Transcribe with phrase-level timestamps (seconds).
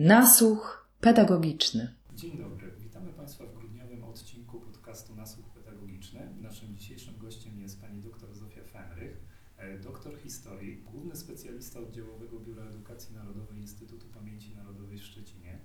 [0.00, 1.94] Nasłuch pedagogiczny.
[2.14, 6.34] Dzień dobry, witamy Państwa w grudniowym odcinku podcastu Nasłuch Pedagogiczny.
[6.40, 9.20] Naszym dzisiejszym gościem jest pani dr Zofia Fenrych,
[9.56, 15.58] e, doktor historii, główny specjalista oddziałowego Biura Edukacji Narodowej Instytutu Pamięci Narodowej w Szczecinie,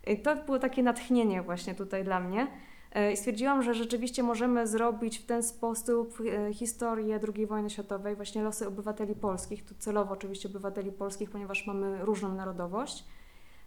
[0.08, 2.48] I to było takie natchnienie właśnie tutaj dla mnie.
[2.92, 6.18] E, I stwierdziłam, że rzeczywiście możemy zrobić w ten sposób
[6.50, 11.68] e, historię II wojny światowej, właśnie losy obywateli polskich, tu celowo oczywiście obywateli polskich, ponieważ
[11.68, 13.06] mamy różną narodowość.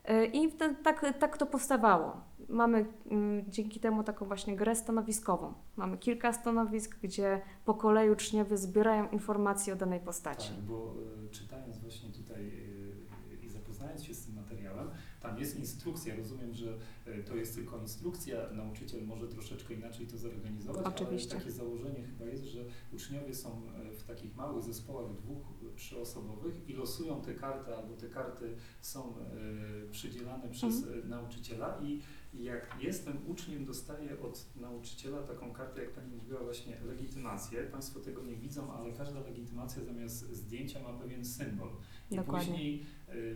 [0.04, 2.20] E, I tak, tak to powstawało.
[2.48, 5.54] Mamy mm, dzięki temu taką właśnie grę stanowiskową.
[5.76, 10.48] Mamy kilka stanowisk, gdzie po kolei uczniowie zbierają informacje o danej postaci.
[10.54, 10.94] Tak, bo
[11.26, 16.16] y, czytając właśnie tutaj y, i zapoznając się z tym materiałem, tam jest instrukcja.
[16.16, 16.78] Rozumiem, że
[17.26, 18.50] to jest tylko instrukcja.
[18.52, 21.30] Nauczyciel może troszeczkę inaczej to zorganizować, Oczywiście.
[21.34, 23.62] ale takie założenie chyba jest, że uczniowie są
[23.98, 29.14] w takich małych zespołach dwóch, trzyosobowych i losują te karty, albo te karty są
[29.90, 31.08] przydzielane przez mhm.
[31.08, 32.00] nauczyciela i
[32.34, 37.62] jak jestem uczniem, dostaję od nauczyciela taką kartę, jak Pani mówiła, właśnie legitymację.
[37.62, 41.68] Państwo tego nie widzą, ale każda legitymacja zamiast zdjęcia ma pewien symbol.
[42.10, 42.46] I Dokładnie.
[42.46, 42.86] później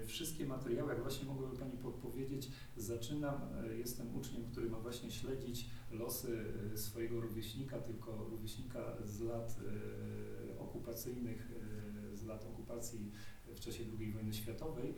[0.06, 3.40] wszystkie materiały, jak właśnie mogłaby Pani podpowiedzieć, zaczynam,
[3.78, 9.56] jestem uczniem, który ma właśnie śledzić losy y, swojego rówieśnika, tylko rówieśnika z lat
[10.58, 11.52] okupacyjnych,
[12.12, 13.12] z lat okupacji
[13.46, 14.94] w czasie II wojny światowej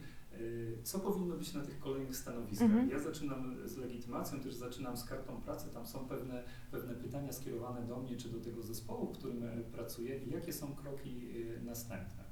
[0.82, 2.70] co powinno być na tych kolejnych stanowiskach?
[2.70, 2.90] Mhm.
[2.90, 7.86] Ja zaczynam z legitymacją, też zaczynam z kartą pracy, tam są pewne, pewne pytania skierowane
[7.86, 11.28] do mnie czy do tego zespołu, w którym e, pracuję i jakie są kroki
[11.62, 12.24] następne?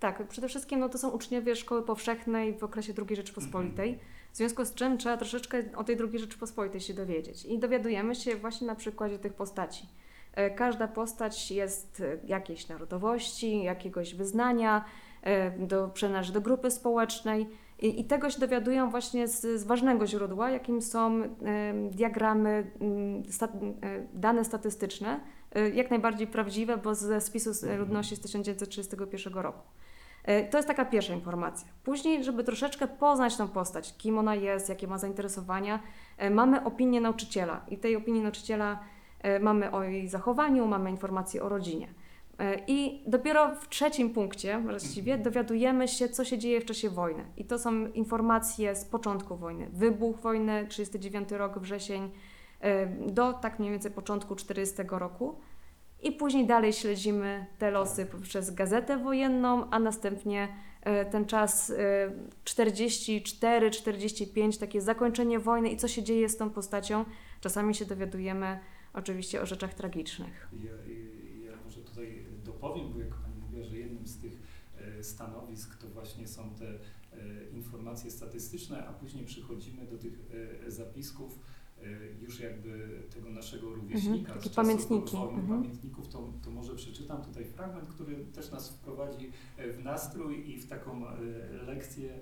[0.00, 4.08] Tak, przede wszystkim no, to są uczniowie szkoły powszechnej w okresie II Rzeczypospolitej, mhm.
[4.34, 8.36] W związku z czym trzeba troszeczkę o tej II Rzeczypospolitej się dowiedzieć i dowiadujemy się
[8.36, 9.86] właśnie na przykładzie tych postaci.
[10.32, 14.84] E, każda postać jest e, jakiejś narodowości, jakiegoś wyznania,
[15.24, 17.46] E, do, przynależy do grupy społecznej
[17.80, 21.28] i, i tego się dowiadują właśnie z, z ważnego źródła, jakim są e,
[21.90, 22.70] diagramy,
[23.30, 23.50] sta, e,
[24.14, 25.20] dane statystyczne,
[25.74, 29.60] jak najbardziej prawdziwe, bo ze spisu ludności z 1931 roku.
[30.50, 31.68] To jest taka pierwsza informacja.
[31.84, 35.80] Później, żeby troszeczkę poznać tą postać, kim ona jest, jakie ma zainteresowania,
[36.30, 38.78] mamy opinię nauczyciela i tej opinii nauczyciela
[39.40, 41.88] mamy o jej zachowaniu, mamy informacje o rodzinie.
[42.38, 47.24] E, I dopiero w trzecim punkcie właściwie dowiadujemy się, co się dzieje w czasie wojny.
[47.36, 49.68] I to są informacje z początku wojny.
[49.72, 52.10] Wybuch wojny, 39 rok, wrzesień,
[52.60, 55.38] e, do tak mniej więcej początku 40 roku.
[56.04, 60.48] I później dalej śledzimy te losy poprzez gazetę wojenną, a następnie
[60.80, 61.72] e, ten czas
[62.44, 67.04] 44-45, takie zakończenie wojny i co się dzieje z tą postacią.
[67.40, 68.58] Czasami się dowiadujemy
[68.94, 70.48] oczywiście o rzeczach tragicznych
[72.68, 74.42] powiem, bo jak Pani mówiła, że jednym z tych
[74.78, 76.78] e, stanowisk to właśnie są te e,
[77.52, 80.12] informacje statystyczne, a później przechodzimy do tych
[80.66, 81.38] e, zapisków
[82.20, 84.18] już jakby tego naszego rówieśnika.
[84.18, 85.16] Mhm, takie pamiętniki.
[85.16, 85.46] Mhm.
[85.48, 90.58] Pamiętników to, to może przeczytam tutaj fragment, który też nas wprowadzi e, w nastrój i
[90.60, 91.12] w taką e,
[91.66, 92.20] lekcję,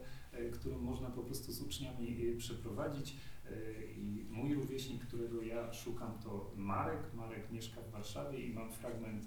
[0.53, 3.17] którą można po prostu z uczniami przeprowadzić.
[3.97, 7.15] I mój rówieśnik, którego ja szukam, to Marek.
[7.15, 9.27] Marek mieszka w Warszawie i mam fragment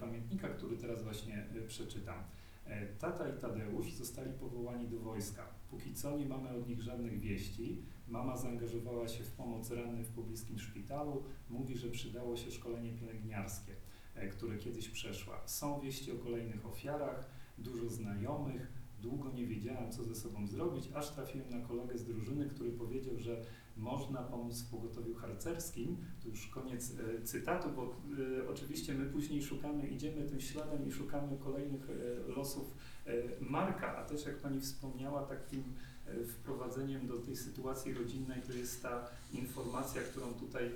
[0.00, 2.18] pamiętnika, który teraz właśnie przeczytam.
[2.66, 5.48] E, Tata i Tadeusz zostali powołani do wojska.
[5.70, 7.82] Póki co nie mamy od nich żadnych wieści.
[8.08, 11.22] Mama zaangażowała się w pomoc rannym w pobliskim szpitalu.
[11.50, 13.72] Mówi, że przydało się szkolenie pielęgniarskie,
[14.14, 15.42] e, które kiedyś przeszła.
[15.46, 18.72] Są wieści o kolejnych ofiarach, dużo znajomych.
[19.00, 23.18] Długo nie wiedziałem, co ze sobą zrobić, aż trafiłem na kolegę z drużyny, który powiedział,
[23.18, 23.44] że
[23.76, 25.96] można pomóc w pogotowiu harcerskim.
[26.22, 30.92] To już koniec e, cytatu, bo e, oczywiście my później szukamy, idziemy tym śladem i
[30.92, 32.74] szukamy kolejnych e, losów
[33.06, 35.62] e, Marka, a też jak Pani wspomniała, takim
[36.26, 40.70] wprowadzeniem do tej sytuacji rodzinnej to jest ta informacja, którą tutaj e,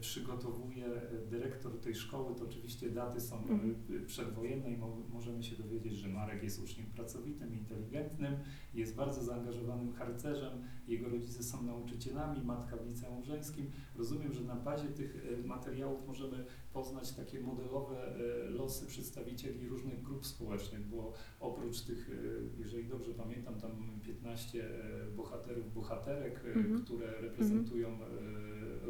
[0.00, 2.34] przygotowuje e, dyrektor tej szkoły.
[2.34, 3.74] To oczywiście daty są Mhm.
[4.02, 8.36] e, przedwojenne i mo- możemy się dowiedzieć, że Marek jest uczniem pracowitym, inteligentnym,
[8.74, 13.70] jest bardzo zaangażowanym harcerzem, jego rodzice są nauczycielami, matka w liceum żeńskim.
[13.96, 18.14] Rozumiem, że na bazie tych materiałów możemy poznać takie modelowe
[18.48, 22.10] losy przedstawicieli różnych grup społecznych, bo oprócz tych,
[22.58, 26.84] jeżeli dobrze pamiętam, tam 15 e, bohaterów, bohaterek, e, Mhm.
[26.84, 28.06] które reprezentują e,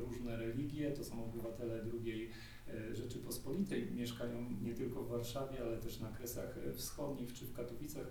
[0.01, 2.31] różne religie, to są obywatele drugiej
[2.93, 8.07] Rzeczypospolitej, mieszkają nie tylko w Warszawie, ale też na Kresach Wschodnich czy w Katowicach.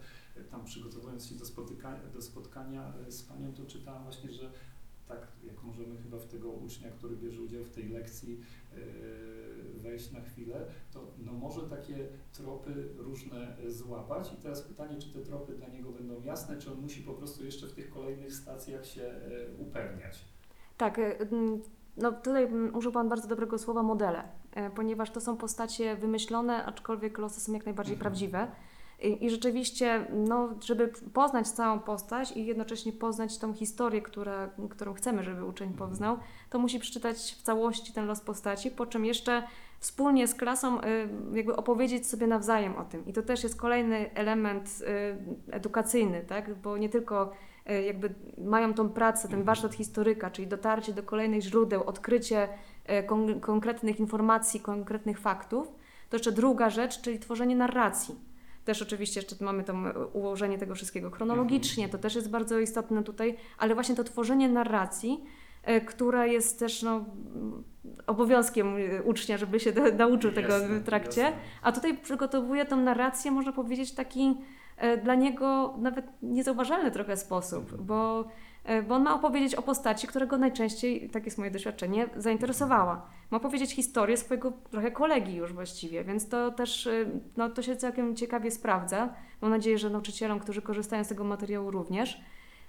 [0.51, 4.51] Tam przygotowując się do, spotyka- do spotkania z Panią, to czytałam właśnie, że
[5.07, 8.41] tak jak możemy chyba w tego ucznia, który bierze udział w tej lekcji,
[8.73, 8.77] e,
[9.79, 14.33] wejść na chwilę, to no może takie tropy różne e, złapać.
[14.33, 17.45] I teraz pytanie, czy te tropy dla niego będą jasne, czy on musi po prostu
[17.45, 20.25] jeszcze w tych kolejnych stacjach się e, upewniać.
[20.77, 20.99] Tak,
[21.97, 24.23] no tutaj użył Pan bardzo dobrego słowa modele,
[24.75, 28.01] ponieważ to są postacie wymyślone, aczkolwiek losy są jak najbardziej Mhm.
[28.01, 28.47] prawdziwe.
[29.01, 35.23] I, rzeczywiście, no, żeby poznać całą postać i jednocześnie poznać tą historię, która, którą chcemy,
[35.23, 36.17] żeby uczeń poznał,
[36.49, 39.43] to musi przeczytać w całości ten los postaci, po czym jeszcze
[39.79, 40.83] wspólnie z klasą y,
[41.33, 43.05] jakby opowiedzieć sobie nawzajem o tym.
[43.05, 44.69] I to też jest kolejny element
[45.49, 46.55] y, edukacyjny, tak?
[46.55, 47.31] bo nie tylko
[47.69, 52.47] y, jakby mają tą pracę, ten warsztat historyka, czyli dotarcie do kolejnych źródeł, odkrycie
[53.07, 55.67] kon- konkretnych informacji, konkretnych faktów,
[56.09, 58.30] to jeszcze druga rzecz, czyli tworzenie narracji.
[58.65, 59.73] Też oczywiście jeszcze mamy to
[60.13, 65.23] ułożenie tego wszystkiego chronologicznie, to też jest bardzo istotne tutaj, ale właśnie to tworzenie narracji,
[65.63, 67.05] e, która jest też no,
[68.07, 71.21] obowiązkiem e, ucznia, żeby się nauczył tego Jasne, w trakcie.
[71.21, 71.37] jasne.
[71.61, 74.37] A tutaj przygotowuje tą narrację, można powiedzieć, w taki
[74.77, 77.85] e, dla niego nawet niezauważalny trochę sposób, Mhm.
[77.85, 78.27] bo,
[78.87, 83.09] bo on ma opowiedzieć o postaci, którego najczęściej, tak jest moje doświadczenie, zainteresowała.
[83.31, 87.05] Ma opowiedzieć historię swojego trochę kolegi już właściwie, więc to też e,
[87.37, 89.13] no, to się całkiem ciekawie sprawdza.
[89.41, 92.21] Mam nadzieję, że nauczycielom, którzy korzystają z tego materiału również.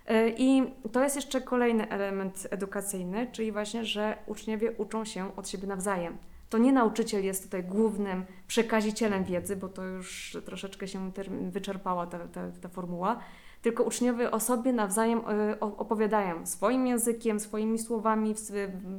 [0.07, 0.63] E, I
[0.93, 6.17] to jest jeszcze kolejny element edukacyjny, czyli właśnie, że uczniowie uczą się od siebie nawzajem.
[6.51, 11.11] To nie nauczyciel jest tutaj głównym przekazicielem wiedzy, bo to już troszeczkę się
[11.51, 13.21] wyczerpała ta, ta, ta formuła,
[13.63, 15.21] tylko uczniowie o sobie nawzajem
[15.61, 18.35] o- opowiadają swoim językiem, swoimi słowami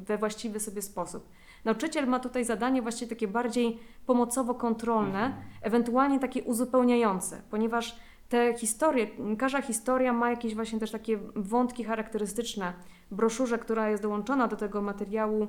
[0.06, 1.30] we właściwy sobie sposób.
[1.66, 5.44] Nauczyciel ma tutaj zadanie właściwie takie bardziej pomocowo-kontrolne, Mhm.
[5.62, 7.96] ewentualnie takie uzupełniające, ponieważ
[8.30, 12.74] te historie, każda historia ma jakieś właśnie też takie wątki charakterystyczne.
[13.12, 15.48] W broszurze, która jest dołączona do tego materiału,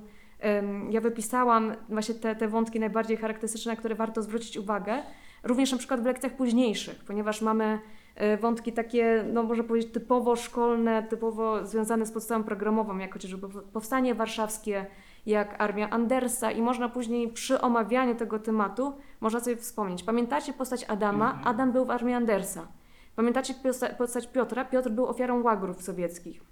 [0.91, 5.03] ja wypisałam właśnie te, te wątki najbardziej charakterystyczne, na które warto zwrócić uwagę,
[5.43, 7.79] również na przykład w lekcjach późniejszych, ponieważ mamy
[8.15, 13.49] e, wątki takie, no można powiedzieć, typowo szkolne, typowo związane z podstawą programową, jak chociażby
[13.73, 14.87] Powstanie Warszawskie,
[15.27, 20.03] jak Armia Andersa i można później przy omawianiu tego tematu, można sobie wspomnieć.
[20.03, 21.27] Pamiętacie postać Adama?
[21.27, 21.49] Mhm.
[21.49, 22.69] Adam był w Armii Andersa.
[23.17, 24.65] Pamiętacie posta- postać Piotra?
[24.65, 26.43] Piotr był ofiarą łagrów sowieckich.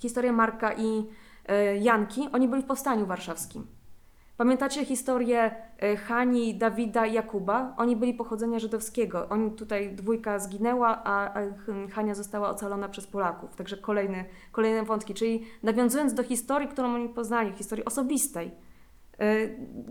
[0.00, 1.06] Historię Marka i
[1.46, 3.66] e, Janki, oni byli w Powstaniu Warszawskim.
[4.36, 7.74] Pamiętacie historię e, Hani, Dawida i Jakuba?
[7.76, 9.28] Oni byli pochodzenia żydowskiego.
[9.28, 11.34] Oni tutaj dwójka zginęła, a,
[11.92, 13.56] Hania została ocalona przez Polaków.
[13.56, 15.14] Także kolejny, kolejne wątki.
[15.14, 18.50] Czyli nawiązując do historii, którą oni poznali, historii osobistej,
[19.18, 19.36] e,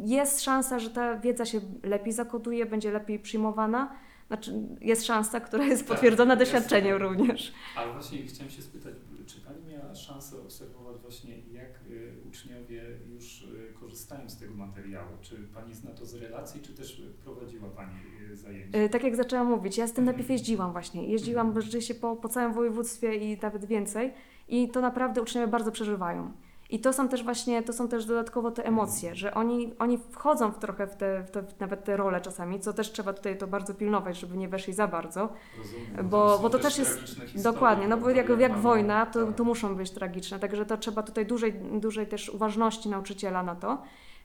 [0.05, 3.91] jest szansa, że ta wiedza się lepiej zakoduje, będzie lepiej przyjmowana.
[4.27, 6.45] Znaczy, jest szansa, która jest Tak, potwierdzona jasne.
[6.45, 7.53] doświadczeniem również.
[7.77, 8.93] Ale właśnie chciałem się spytać,
[9.25, 15.10] czy Pani miała szansę obserwować właśnie, jak y, uczniowie już y, korzystają z tego materiału?
[15.22, 17.91] Czy Pani zna to z relacji, czy też prowadziła Pani
[18.32, 18.77] y, zajęcia?
[18.77, 20.05] E, Tak jak zaczęłam mówić, ja z tym Mhm.
[20.05, 21.08] najpierw jeździłam właśnie.
[21.12, 21.65] Jeździłam Mhm.
[21.65, 24.13] rzeczywiście po, po całym województwie i nawet więcej.
[24.48, 26.32] I to naprawdę uczniowie bardzo przeżywają.
[26.69, 30.51] I to są też właśnie, to są też dodatkowo te emocje, że oni, oni wchodzą
[30.51, 33.38] w trochę w te, w te, w nawet te role czasami, co też trzeba tutaj
[33.38, 35.29] to bardzo pilnować, żeby nie weszli za bardzo.
[35.57, 39.05] Rozumiem, Bo- są bo to też jest- historie, Dokładnie, no bo jak, jak mamy- wojna,
[39.05, 39.36] to, tak.
[39.36, 43.77] to muszą być tragiczne, także to trzeba tutaj dużej, dużej też uważności nauczyciela na to,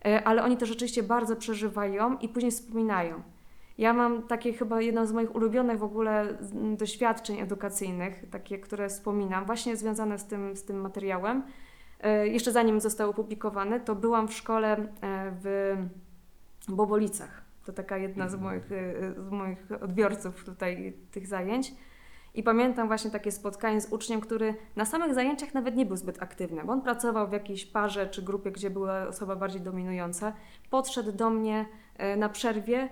[0.05, 3.23] E, ale oni to rzeczywiście bardzo przeżywają i później wspominają.
[3.79, 8.89] Ja mam takie chyba jedno z moich ulubionych w ogóle z- doświadczeń edukacyjnych, takie, które
[8.89, 11.43] wspominam, właśnie związane z tym, z tym materiałem.
[12.03, 14.87] E, Jeszcze zanim został opublikowany, to byłam w szkole e,
[15.43, 15.77] w
[16.69, 17.43] Bobolicach.
[17.65, 21.75] To taka jedna z moich, e, z moich odbiorców tutaj tych zajęć.
[22.35, 26.23] I pamiętam właśnie takie spotkanie z uczniem, który na samych zajęciach nawet nie był zbyt
[26.23, 30.33] aktywny, bo on pracował w jakiejś parze czy grupie, gdzie była osoba bardziej dominująca.
[30.71, 31.67] Podszedł do mnie
[32.17, 32.89] na przerwie,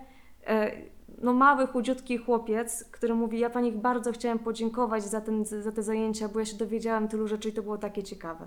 [1.22, 5.82] no mały, chudziutki chłopiec, który mówi, ja Pani bardzo chciałem podziękować za, ten, za te
[5.82, 8.46] zajęcia, bo ja się dowiedziałam tylu rzeczy i to było takie ciekawe.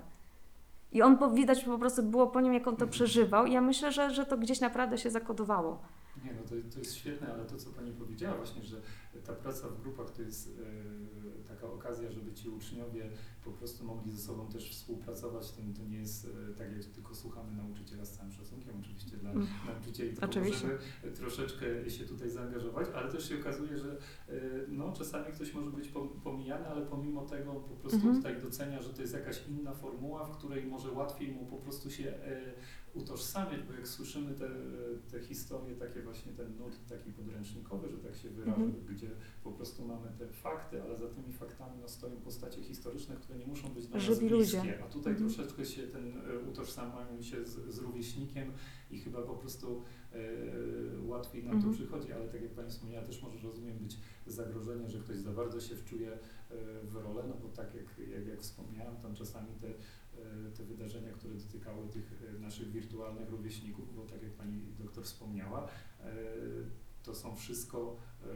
[0.92, 3.60] I on, po- widać po prostu było po nim, jak on to przeżywał i ja
[3.60, 5.82] myślę, że, że to gdzieś naprawdę się zakodowało.
[6.24, 8.76] Nie, no to, to jest świetne, ale to, co Pani powiedziała właśnie, że
[9.20, 13.10] ta praca w grupach to jest e, taka okazja, żeby ci uczniowie
[13.44, 15.50] po prostu mogli ze sobą też współpracować.
[15.52, 19.30] To, to nie jest e, tak, jak tylko słuchamy nauczyciela z całym szacunkiem, oczywiście dla
[19.30, 19.46] Mm.
[19.66, 20.66] nauczycieli, tylko Oczywiście.
[21.02, 24.32] możemy troszeczkę się tutaj zaangażować, ale też się okazuje, że e,
[24.68, 28.16] no, czasami ktoś może być pom- pomijany, ale pomimo tego po prostu Mhm.
[28.16, 31.90] tutaj docenia, że to jest jakaś inna formuła, w której może łatwiej mu po prostu
[31.90, 32.14] się
[32.94, 34.48] utożsamiać, bo jak słyszymy te,
[35.10, 38.86] te historie, takie właśnie ten nurt taki podręcznikowy, że tak się wyrażę, Mhm.
[38.86, 39.01] gdzie
[39.44, 43.46] po prostu mamy te fakty, ale za tymi faktami no, stoją postacie historyczne, które nie
[43.46, 44.82] muszą być dla nas Żywi bliskie, ludzie.
[44.84, 45.30] a tutaj Mhm.
[45.30, 48.52] troszeczkę się ten e, utożsamiamy się z, z rówieśnikiem
[48.90, 49.82] i chyba po prostu
[50.12, 50.18] e,
[51.06, 51.72] łatwiej nam Mhm.
[51.72, 55.30] to przychodzi, ale tak jak Pani wspomniała, też może rozumiem być zagrożenie, że ktoś za
[55.32, 56.18] bardzo się wczuje e,
[56.84, 59.72] w rolę, no bo tak jak, jak, jak wspomniałem, tam czasami te,
[60.56, 65.68] te wydarzenia, które dotykały tych naszych wirtualnych rówieśników, bo tak jak Pani doktor wspomniała,
[67.02, 68.26] to są wszystko e,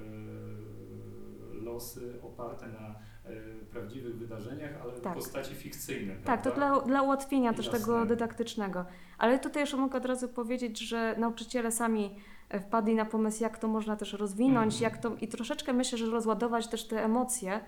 [1.64, 2.94] losy oparte na
[3.24, 5.14] e, prawdziwych wydarzeniach, ale w Tak.
[5.14, 6.16] postaci fikcyjnej.
[6.24, 7.80] Tak, to dla, dla ułatwienia też Jasne.
[7.80, 8.84] tego dydaktycznego.
[9.18, 12.16] Ale tutaj jeszcze mogę od razu powiedzieć, że nauczyciele sami
[12.48, 14.92] e, wpadli na pomysł, jak to można też rozwinąć, Mhm.
[14.92, 17.60] jak to i troszeczkę myślę, że rozładować też te emocje,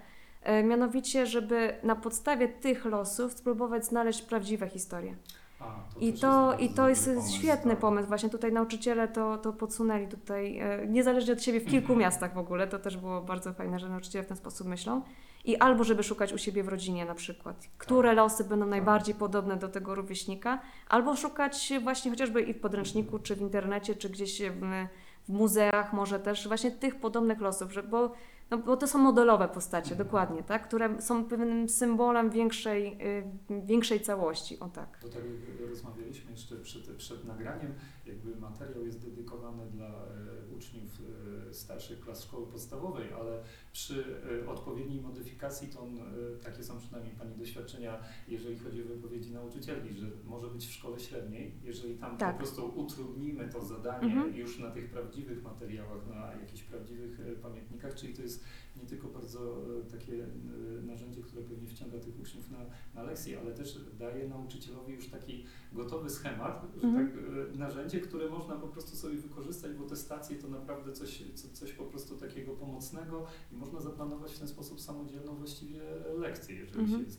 [0.65, 5.17] mianowicie, żeby na podstawie tych losów spróbować znaleźć prawdziwe historie.
[5.61, 5.65] A,
[6.01, 7.81] I to, jest I to jest pomysł, świetny tak.
[7.81, 8.09] pomysł.
[8.09, 12.39] Właśnie tutaj nauczyciele to, to podsunęli tutaj, e, niezależnie od siebie, w kilku miastach w
[12.39, 12.67] ogóle.
[12.67, 15.03] To też było bardzo fajne, że nauczyciele w ten sposób myślą.
[15.45, 19.57] I albo żeby szukać u siebie w rodzinie na przykład, które losy będą najbardziej podobne
[19.57, 24.43] do tego rówieśnika, albo szukać właśnie chociażby i w podręczniku, czy w internecie, czy gdzieś
[24.43, 24.87] w,
[25.29, 28.13] w muzeach może też właśnie tych podobnych losów, że, bo,
[28.51, 30.07] no, bo to są modelowe postacie, Mhm.
[30.09, 30.69] dokładnie, tak?
[30.69, 32.99] które są pewnym symbolem większej,
[33.51, 34.99] y, większej całości, o tak.
[35.03, 35.23] Bo tak
[35.59, 37.75] jak rozmawialiśmy jeszcze przed, przed nagraniem,
[38.09, 41.01] jakby materiał jest dedykowany dla e, uczniów
[41.49, 44.05] e, starszych klas szkoły podstawowej, ale przy
[44.45, 45.99] e, odpowiedniej modyfikacji to on,
[46.43, 47.99] takie są przynajmniej Pani doświadczenia,
[48.29, 52.33] jeżeli chodzi o wypowiedzi nauczycieli, że może być w szkole średniej, jeżeli tam Tak.
[52.33, 54.37] po prostu utrudnimy to zadanie Mhm.
[54.37, 58.45] już na tych prawdziwych materiałach, na jakichś prawdziwych pamiętnikach, czyli to jest
[58.81, 62.59] nie tylko bardzo e, takie e, narzędzie, które pewnie wciąga tych uczniów na,
[62.95, 66.95] na lekcje, ale też daje nauczycielowi już taki gotowy schemat, Mhm.
[67.09, 67.17] tak,
[67.55, 71.49] e, narzędzie, które można po prostu sobie wykorzystać, bo te stacje to naprawdę coś, co,
[71.49, 75.81] coś po prostu takiego pomocnego i można zaplanować w ten sposób samodzielną właściwie
[76.19, 77.05] lekcję, jeżeli Mhm.
[77.05, 77.11] się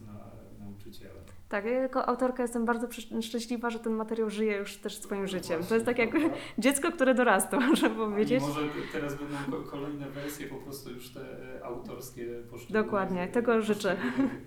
[1.49, 2.87] Tak, ja jako autorka jestem bardzo
[3.21, 5.63] szczęśliwa, że ten materiał żyje już też swoim życiem.
[5.63, 6.09] To jest tak jak
[6.57, 8.43] dziecko, które dorasta, można A powiedzieć.
[8.43, 8.61] I może
[8.93, 11.21] teraz będą ko- kolejne wersje, po prostu już te
[11.57, 13.97] e, autorskie poszczególnych Dokładnie, e, tego życzę.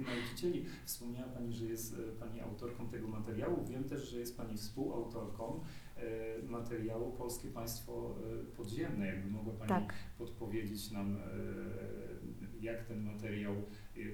[0.00, 0.64] nauczycieli.
[0.85, 3.64] Wspomniała Pani, że jest e, Pani autorką tego materiału.
[3.64, 5.61] Wiem też, że jest Pani współautorką
[6.49, 8.14] materiału Polskie Państwo
[8.57, 9.07] Podziemne.
[9.07, 9.95] Jakby mogła Pani Tak.
[10.19, 11.16] podpowiedzieć nam,
[12.61, 13.54] jak ten materiał,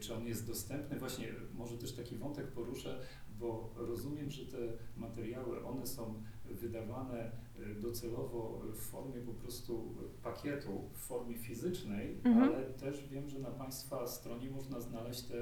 [0.00, 0.98] czy on jest dostępny.
[0.98, 3.00] Właśnie może też taki wątek poruszę,
[3.38, 4.58] bo rozumiem, że te
[4.96, 7.30] materiały, one są wydawane
[7.60, 12.52] e, docelowo w formie po prostu pakietu, w formie fizycznej, Mhm.
[12.52, 15.34] ale też wiem, że na Państwa stronie można znaleźć te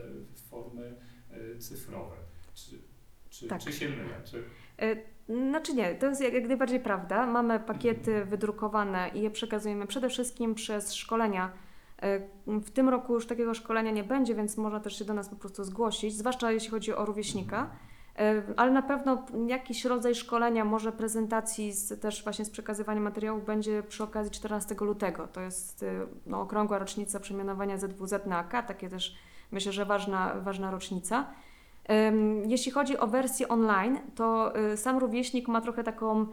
[0.50, 0.95] formy
[1.59, 2.16] cyfrowe.
[2.55, 2.78] Czy,
[3.31, 3.61] czy, Tak.
[3.61, 4.23] czy się mylę?
[4.25, 4.45] Czy,
[5.28, 7.26] Znaczy nie, to jest jak, jak najbardziej prawda.
[7.26, 11.52] Mamy pakiety wydrukowane i je przekazujemy przede wszystkim przez szkolenia.
[12.03, 15.29] E, W tym roku już takiego szkolenia nie będzie, więc można też się do nas
[15.29, 17.71] po prostu zgłosić, zwłaszcza jeśli chodzi o rówieśnika.
[18.19, 23.45] E, Ale na pewno jakiś rodzaj szkolenia, może prezentacji z, też właśnie z przekazywaniem materiałów
[23.45, 25.29] będzie przy okazji 14 lutego.
[25.29, 29.17] To jest e, no, okrągła rocznica przemianowania ZWZ na AK, takie też
[29.53, 31.26] myślę, że ważna, ważna rocznica.
[32.47, 36.26] Jeśli chodzi o wersję online, to sam rówieśnik ma trochę taką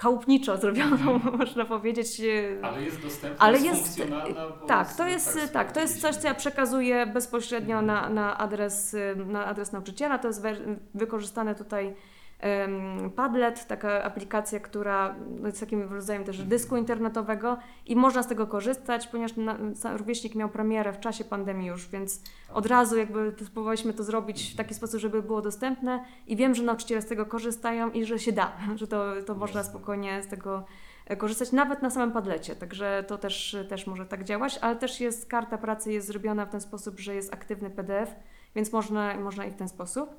[0.00, 2.20] chałupniczo zrobioną, można powiedzieć.
[2.20, 4.52] y, Ale jest dostępna, Ale jest, funkcjonalna.
[4.66, 8.94] Tak, to jest, tak, tak, to jest coś, co ja przekazuję bezpośrednio na, na, adres,
[8.94, 10.18] y, na adres nauczyciela.
[10.18, 10.42] To jest
[10.94, 11.94] wykorzystane tutaj
[13.16, 19.08] Padlet, taka aplikacja, która jest takim rodzajem też dysku internetowego i można z tego korzystać,
[19.08, 19.32] ponieważ
[19.96, 22.22] rówieśnik miał premierę w czasie pandemii już, więc
[22.54, 26.62] od razu jakby spróbowaliśmy to zrobić w taki sposób, żeby było dostępne i wiem, że
[26.62, 30.64] nauczyciele z tego korzystają i że się da, że to, to można spokojnie z tego
[31.06, 35.00] e, korzystać, nawet na samym padlecie, także to też, też może tak działać, ale też
[35.00, 38.14] jest karta pracy jest zrobiona w ten sposób, że jest aktywny PDF,
[38.54, 40.10] więc można, można i w ten sposób.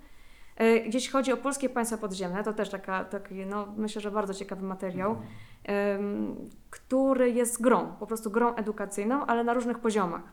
[0.58, 4.34] E, Jeśli chodzi o polskie państwa podziemne, to też taka, taki, no, myślę, że bardzo
[4.34, 5.22] ciekawy materiał,
[5.64, 10.24] em, który jest grą, po prostu grą edukacyjną, ale na różnych poziomach.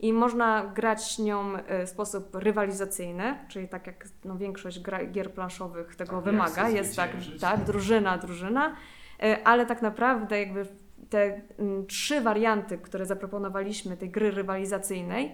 [0.00, 5.32] I można grać nią e, w sposób rywalizacyjny, czyli tak jak no, większość gra, gier
[5.32, 7.10] planszowych tego Tak, wymaga, jest tak,
[7.40, 8.76] tak, drużyna, drużyna,
[9.22, 10.66] E, ale tak naprawdę jakby
[11.10, 15.32] te mm, trzy warianty, które zaproponowaliśmy tej gry rywalizacyjnej,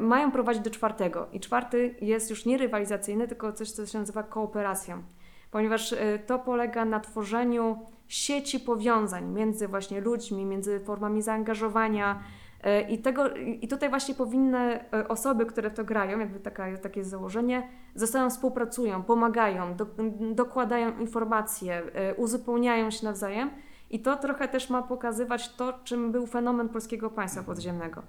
[0.00, 1.28] mają prowadzić do czwartego.
[1.32, 5.02] I czwarty jest już nie rywalizacyjny, tylko coś, co się nazywa kooperacją,
[5.50, 7.78] ponieważ e, to polega na tworzeniu
[8.08, 12.22] sieci powiązań między właśnie ludźmi, między formami zaangażowania.
[12.62, 14.58] e, I, tego, I tutaj właśnie powinny
[14.92, 19.76] e, osoby, które w to grają, jakby taka, takie jest założenie, ze sobą współpracują, pomagają,
[19.76, 19.86] do,
[20.34, 23.50] dokładają informacje, e, uzupełniają się nawzajem.
[23.90, 28.02] I to trochę też ma pokazywać to, czym był fenomen polskiego państwa podziemnego.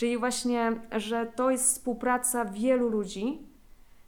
[0.00, 3.46] Czyli właśnie, że to jest współpraca wielu ludzi,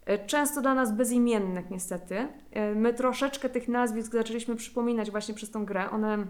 [0.05, 2.27] e, często dla nas bezimiennych niestety.
[2.51, 5.89] E, My troszeczkę tych nazwisk zaczęliśmy przypominać właśnie przez tą grę.
[5.89, 6.27] One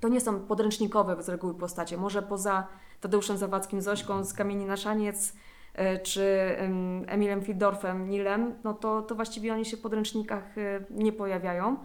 [0.00, 1.96] to nie są podręcznikowe z reguły postacie.
[1.96, 2.66] Może poza
[3.00, 5.32] Tadeuszem Zawadzkim, Zośką z Kamieni na Szaniec,
[5.74, 6.22] e, czy
[6.56, 10.54] em, Emilem Fildorfem, Nilem, no to, to właściwie oni się w podręcznikach
[10.90, 11.76] nie pojawiają.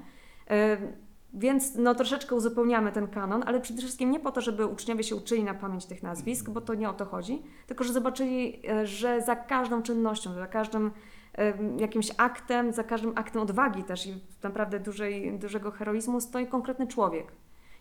[1.33, 5.03] E, Więc no, troszeczkę uzupełniamy ten kanon, ale przede wszystkim nie po to, żeby uczniowie
[5.03, 8.61] się uczyli na pamięć tych nazwisk, bo to nie o to chodzi, tylko że zobaczyli,
[8.69, 10.91] e, że za każdą czynnością, za każdym
[11.33, 16.87] em, jakimś aktem, za każdym aktem odwagi też i naprawdę dużej, dużego heroizmu stoi konkretny
[16.87, 17.31] człowiek.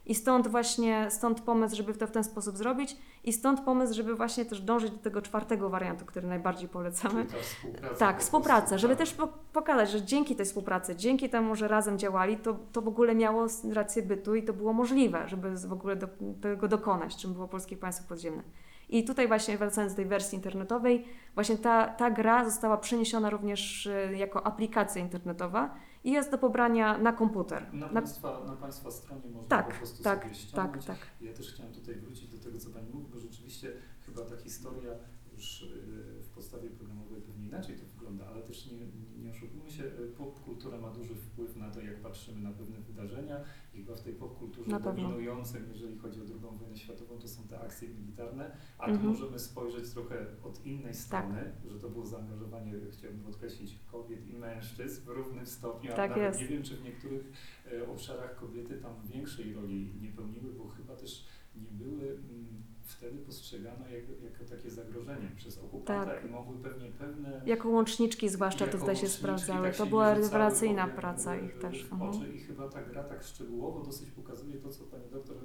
[0.08, 4.14] I stąd właśnie, stąd pomysł, żeby to w ten sposób zrobić i stąd pomysł, żeby
[4.14, 7.26] właśnie też dążyć do tego czwartego wariantu, który najbardziej polecamy.
[7.26, 8.98] Współpraca Tak, współpraca, żeby tak.
[8.98, 12.88] też po- pokazać, że dzięki tej współpracy, dzięki temu, że razem działali, to, to w
[12.88, 16.08] ogóle miało rację bytu i to było możliwe, żeby w ogóle do,
[16.40, 18.42] tego dokonać, czym było Polskie Państwo Podziemne.
[18.88, 23.86] I tutaj właśnie wracając do tej wersji internetowej, właśnie ta, ta gra została przeniesiona również
[23.86, 27.74] y, jako aplikacja internetowa i jest do pobrania na komputer.
[27.74, 30.84] Na, Na- państwa, na Państwa stronie można Tak, po prostu tak, sobie tak, ściągnąć.
[30.86, 30.98] tak.
[31.20, 33.72] Ja też chciałem tutaj wrócić do tego, co Pani mówi, bo rzeczywiście
[34.06, 34.90] chyba ta historia
[35.38, 38.78] już y, w podstawie programowej pewnie inaczej to wygląda, ale też nie,
[39.22, 43.44] nie oszukujmy się, y, popkultura ma duży wpływ na to, jak patrzymy na pewne wydarzenia
[43.74, 44.92] i chyba w tej popkulturze pewno.
[44.92, 49.08] dominującym, jeżeli chodzi o II wojnę światową, to są te akcje militarne, a tu Mhm.
[49.10, 55.02] możemy spojrzeć trochę od innej strony, że to było zaangażowanie, chciałbym podkreślić, kobiet i mężczyzn
[55.04, 56.40] w równym stopniu, a Tak nawet jest.
[56.40, 57.32] nie wiem, czy w niektórych
[57.72, 63.18] e, obszarach kobiety tam większej roli nie pełniły, bo chyba też nie były mm, wtedy
[63.18, 66.24] postrzegane jako, jako takie zagrożenie przez okupanta Tak.
[66.24, 69.68] i mogły pewnie pewne Jako łączniczki zwłaszcza to jako tutaj się sprawdzały.
[69.68, 71.84] tak To się była rewelacyjna praca w- ich też.
[71.84, 72.10] W Mhm.
[72.10, 75.36] oczy i chyba ta gra tak szczegółowo dosyć pokazuje to, co pani doktor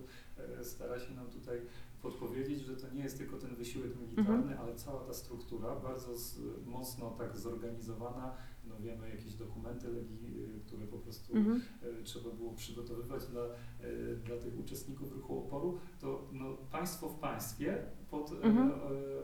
[0.60, 1.62] e, stara się nam tutaj
[2.02, 4.60] podpowiedzieć, że to nie jest tylko ten wysiłek militarny, Mhm.
[4.60, 8.36] ale cała ta struktura bardzo z, mocno tak zorganizowana.
[8.74, 11.62] No wiemy jakieś dokumenty legii, e, które po prostu Mhm.
[12.00, 17.20] e, trzeba było przygotowywać dla, e, dla tych uczestników ruchu oporu, to no, państwo w
[17.20, 17.78] państwie
[18.12, 18.72] pod Mhm.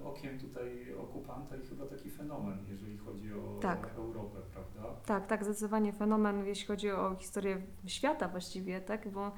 [0.04, 3.94] okiem tutaj okupanta i chyba taki fenomen, jeżeli chodzi o Tak.
[3.98, 4.96] Europę, prawda?
[5.06, 9.32] Tak, tak, zdecydowanie fenomen, jeśli chodzi o historię świata właściwie, tak, bo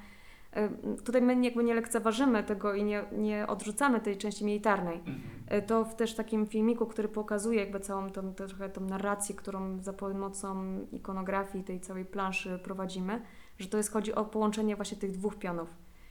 [1.00, 4.96] y, tutaj my jakby nie lekceważymy tego i nie, nie odrzucamy tej części militarnej.
[4.96, 9.82] Y, To w też takim filmiku, który pokazuje jakby całą tą, trochę tą narrację, którą
[9.82, 13.22] za pomocą ikonografii tej całej planszy prowadzimy,
[13.58, 15.68] że to jest, chodzi o połączenie właśnie tych dwóch pionów.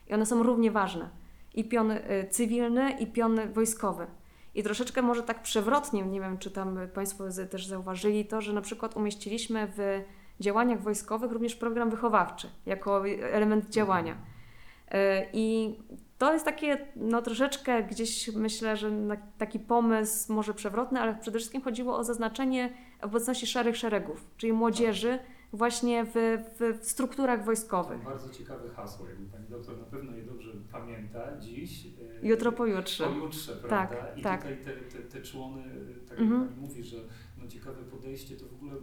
[0.08, 1.10] I one są równie ważne.
[1.54, 2.00] I pion y,
[2.30, 4.06] cywilny, i pion wojskowy.
[4.54, 8.60] I troszeczkę może tak przewrotnie, nie wiem czy tam Państwo też zauważyli to, że na
[8.60, 10.02] przykład umieściliśmy w
[10.40, 14.12] działaniach wojskowych również program wychowawczy jako element działania.
[14.12, 14.96] Y,
[15.32, 15.76] I
[16.22, 18.90] to jest takie, no troszeczkę gdzieś myślę, że
[19.38, 25.18] taki pomysł może przewrotny, ale przede wszystkim chodziło o zaznaczenie obecności szarych szeregów, czyli młodzieży
[25.52, 28.02] właśnie w, w, w strukturach wojskowych.
[28.04, 31.86] bardzo ciekawe hasło, jakby pani doktor na pewno je dobrze pamięta dziś.
[31.86, 33.04] e, Jutro pojutrze.
[33.06, 34.14] Pojutrze, Tak, prawda?
[34.16, 34.40] I tak.
[34.42, 36.40] tutaj te, te, te człony, e, tak Mhm.
[36.42, 36.96] jak Pani mówi, że
[37.38, 38.78] no ciekawe podejście, to w ogóle e,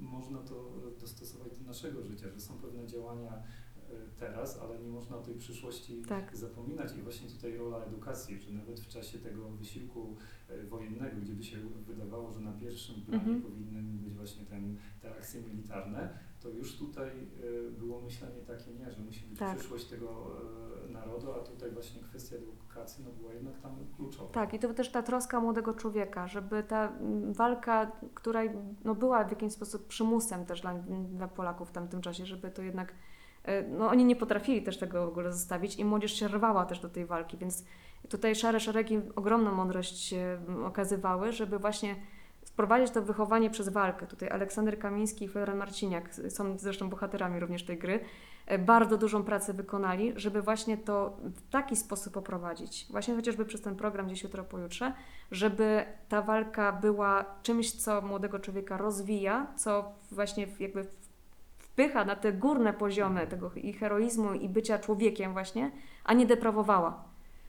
[0.00, 3.32] można to dostosować do naszego życia, że są pewne działania
[4.20, 6.36] teraz, ale nie można o tej przyszłości Tak.
[6.36, 10.16] zapominać i właśnie tutaj rola edukacji, że nawet w czasie tego wysiłku
[10.48, 13.42] e, wojennego, gdzie by się wydawało, że na pierwszym planie Mhm.
[13.42, 18.92] powinny być właśnie ten, te akcje militarne, to już tutaj e, było myślenie takie, nie,
[18.92, 19.58] że musi być Tak.
[19.58, 20.30] przyszłość tego
[20.88, 24.32] narodu, a tutaj właśnie kwestia edukacji no, była jednak tam kluczowa.
[24.32, 28.40] Tak, i to też ta troska młodego człowieka, żeby ta mm, walka, która
[28.84, 30.74] no, była w jakiś sposób przymusem też dla,
[31.14, 32.94] dla Polaków w tamtym czasie, żeby to jednak,
[33.68, 36.88] no oni nie potrafili też tego w ogóle zostawić i młodzież się rwała też do
[36.88, 37.64] tej walki, więc
[38.08, 41.96] tutaj szare szeregi ogromną mądrość e, okazywały, żeby właśnie
[42.46, 44.06] wprowadzić to wychowanie przez walkę.
[44.06, 48.00] Tutaj Aleksander Kamiński i Florian Marciniak są zresztą bohaterami również tej gry.
[48.46, 52.86] e, Bardzo dużą pracę wykonali, żeby właśnie to w taki sposób poprowadzić.
[52.90, 54.92] Właśnie chociażby przez ten program Dziś Jutro Pojutrze,
[55.30, 60.86] żeby ta walka była czymś, co młodego człowieka rozwija, co właśnie jakby
[61.78, 65.70] wpycha na te górne poziomy tego i heroizmu i bycia człowiekiem właśnie,
[66.04, 67.04] a nie deprawowała.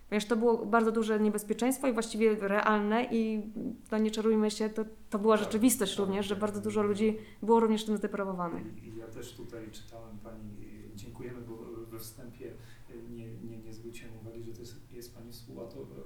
[0.10, 3.52] Ponieważ to było bardzo duże niebezpieczeństwo i właściwie realne i
[3.92, 7.60] no nie czarujmy się, to, to była Tak, rzeczywistość również, że bardzo dużo ludzi było
[7.60, 8.64] również tym zdeprawowanych.
[8.98, 10.50] Ja też tutaj czytałem Pani,
[10.96, 11.56] dziękujemy, bo
[11.92, 12.52] we wstępie
[12.90, 15.99] e, nie, nie, nie zwróciłem uwagi, że to jest, jest Pani współautorką e,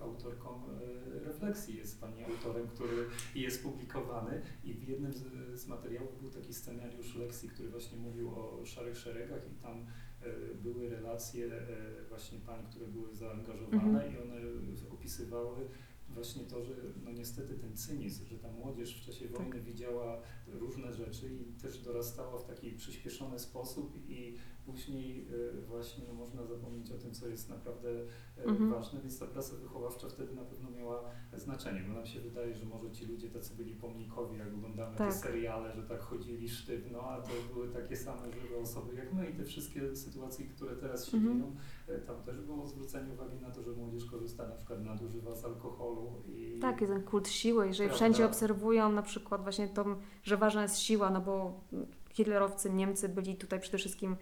[1.43, 5.23] refleksji, jest Pani autorem, który jest publikowany i w jednym z,
[5.62, 9.86] z materiałów był taki scenariusz lekcji, który właśnie mówił o szarych szeregach i tam
[10.21, 11.60] e, były relacje e,
[12.10, 14.13] właśnie pań, które były zaangażowane Mhm.
[14.13, 14.36] i one
[14.91, 15.67] opisywały
[16.10, 19.38] właśnie to, że no niestety ten cynizm, że ta młodzież w czasie Tak.
[19.38, 26.04] wojny widziała różne rzeczy i też dorastała w taki przyspieszony sposób i później e, właśnie
[26.08, 27.89] no, można zapomnieć o tym, co jest naprawdę
[28.38, 28.69] e, Mhm.
[28.69, 31.04] ważne, więc ta praca wychowawcza wtedy na pewno miała
[31.38, 35.08] znaczenie, bo nam się wydaje, że może ci ludzie tacy byli pomnikowi, jak oglądamy Tak.
[35.08, 39.30] te seriale, że tak chodzili sztywno, a to były takie same żywe osoby jak my
[39.30, 41.34] i te wszystkie sytuacje, które teraz się Mhm.
[41.38, 41.56] dzieją,
[41.88, 45.45] e, tam też było zwrócenie uwagi na to, że młodzież korzysta na przykład nadużywa z
[45.45, 47.95] alkoholu i Tak, jest ten kult siły, jeżeli Prawda.
[48.06, 49.86] wszędzie obserwują na przykład właśnie to,
[50.23, 51.62] że ważna jest siła, no bo
[52.10, 54.15] hitlerowcy, Niemcy byli tutaj przede wszystkim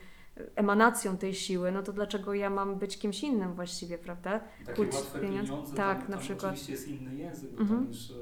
[0.56, 4.40] emanacją tej siły, no to dlaczego ja mam być kimś innym właściwie, prawda?
[4.66, 6.44] Takie łatwe pieniądz- pieniądze, tak, tam, na tam przykład.
[6.52, 7.80] oczywiście jest inny język, bo Mhm.
[7.80, 8.14] tam już e,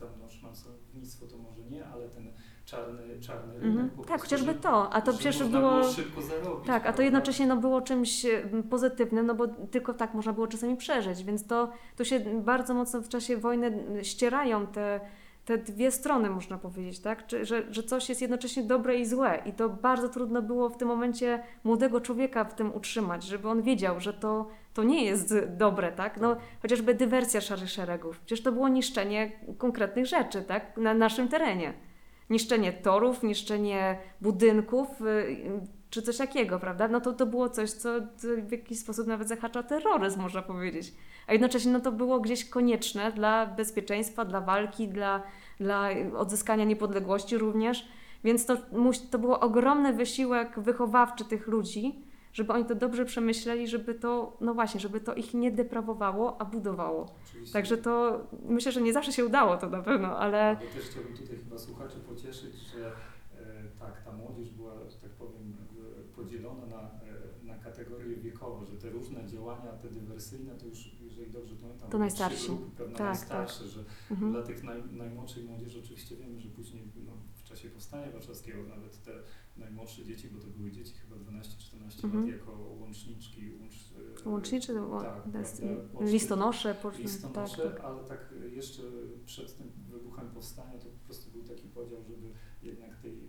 [0.00, 2.26] tam no, szmansownictwo to może nie, ale ten
[2.64, 3.90] czarny, czarny rynek Mhm.
[3.90, 5.84] po Tak, prostu, chociażby że- to, a to przecież można było...
[5.92, 6.66] szybko zarobić.
[6.66, 10.46] Tak, a to jednocześnie no, było czymś e, pozytywnym, no bo tylko tak można było
[10.46, 13.72] czasami przeżyć, więc to, to się bardzo mocno w czasie wojny
[14.02, 15.00] ścierają te,
[15.44, 17.26] te dwie strony, można powiedzieć, tak?
[17.26, 20.76] Czy, że, że coś jest jednocześnie dobre i złe i to bardzo trudno było w
[20.76, 25.34] tym momencie młodego człowieka w tym utrzymać, żeby on wiedział, że to, to nie jest
[25.56, 26.20] dobre, tak?
[26.20, 30.76] No, chociażby dywersja szarych szeregów, przecież to było niszczenie konkretnych rzeczy, tak?
[30.76, 31.72] Na naszym terenie.
[32.30, 36.88] Niszczenie torów, niszczenie budynków, y, czy coś takiego, prawda?
[36.88, 37.88] No to to było coś, co
[38.42, 40.94] w jakiś sposób nawet zahacza terroryzm, można powiedzieć.
[41.26, 45.22] A jednocześnie no to było gdzieś konieczne dla bezpieczeństwa, dla walki, dla,
[45.60, 47.88] dla odzyskania niepodległości również.
[48.24, 48.56] Więc to,
[49.10, 54.54] to było ogromny wysiłek wychowawczy tych ludzi, żeby oni to dobrze przemyśleli, żeby to, no
[54.54, 57.06] właśnie, żeby to ich nie deprawowało, a budowało.
[57.24, 57.52] Oczywiście.
[57.52, 61.16] Także to myślę, że nie zawsze się udało to na pewno, ale Ale też chciałbym
[61.16, 62.92] tutaj chyba słuchaczy pocieszyć, że
[63.78, 65.56] tak, ta młodzież była, że tak powiem,
[66.16, 66.90] podzielona na,
[67.42, 71.98] na kategorie wiekowe, że te różne działania, te dywersyjne, to już, jeżeli dobrze pamiętam, To
[71.98, 72.46] najstarsi.
[72.46, 74.32] grupy, Tak, najstarsze, że mhm.
[74.32, 79.02] Dla tych naj, najmłodszej młodzieży oczywiście wiemy, że później no, w czasie powstania warszawskiego nawet
[79.04, 79.12] te
[79.56, 82.22] najmłodsze dzieci, bo to były dzieci chyba 12-14 Mhm.
[82.24, 83.74] lat jako łączniczki, łącz,
[84.26, 87.80] e, łączniczy, tak, tak, poczty, listonosze, po, tak, listonosze, tak.
[87.80, 88.82] ale tak jeszcze
[89.26, 92.28] przed tym wybuchem powstania to po prostu był taki podział, żeby
[92.62, 93.21] jednak tej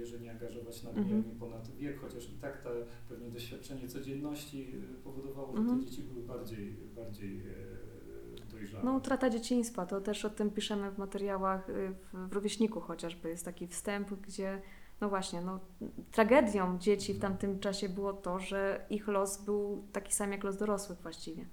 [0.00, 1.38] młodzieży nie angażować nadmiernie Mhm.
[1.38, 2.70] ponad wiek, chociaż i tak te
[3.08, 5.80] pewnie doświadczenie codzienności e, powodowało, że Mhm.
[5.80, 8.84] te dzieci były bardziej, bardziej e, dojrzałe.
[8.84, 13.28] No, utrata dzieciństwa, to też o tym piszemy w materiałach y, w, w Rówieśniku chociażby.
[13.28, 14.62] Jest taki wstęp, gdzie,
[15.00, 15.60] no właśnie, no,
[16.12, 20.56] tragedią dzieci w tamtym czasie było to, że ich los był taki sam jak los
[20.56, 21.46] dorosłych właściwie.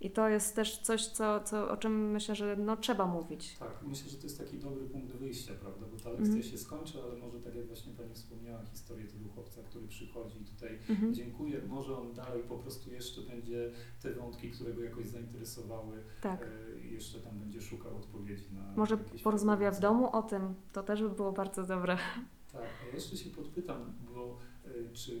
[0.00, 3.56] I to jest też coś, co, co, o czym myślę, że no, trzeba mówić.
[3.58, 6.42] Tak, myślę, że to jest taki dobry punkt wyjścia, prawda, bo ta lekcja Mhm.
[6.42, 10.44] się skończy, ale może tak jak właśnie Pani wspomniała, historię tego chłopca, który przychodzi i
[10.44, 11.14] tutaj Mhm.
[11.14, 16.48] dziękuję, może on dalej po prostu jeszcze będzie te wątki, które go jakoś zainteresowały, Tak.
[16.76, 21.02] e, jeszcze tam będzie szukał odpowiedzi na Może porozmawia w domu o tym, to też
[21.02, 21.98] by było bardzo dobre.
[22.52, 25.18] Tak, a jeszcze się podpytam, bo y, czy y,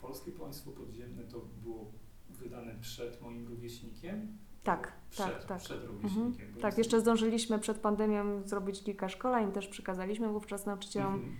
[0.00, 1.92] polskie państwo podziemne to było
[2.36, 4.38] wydane przed moim rówieśnikiem?
[4.64, 5.58] Tak, przed, tak, tak.
[5.58, 5.92] Przed Mhm.
[6.02, 6.54] rówieśnikiem.
[6.54, 11.14] bo Tak, jeszcze zdążyliśmy przed pandemią zrobić kilka szkoleń, też przekazaliśmy wówczas nauczycielom.
[11.14, 11.34] Mhm.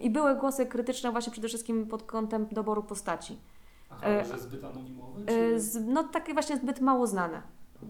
[0.00, 3.38] I były głosy krytyczne właśnie przede wszystkim pod kątem doboru postaci.
[3.90, 5.20] Aha, E, że zbyt anonimowe?
[5.22, 5.26] Y,
[5.72, 5.80] Czy...
[5.80, 7.42] No takie właśnie zbyt mało znane.